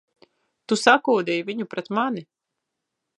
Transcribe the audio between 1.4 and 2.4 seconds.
viņu pret mani!